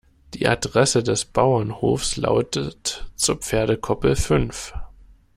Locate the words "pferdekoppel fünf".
3.35-4.73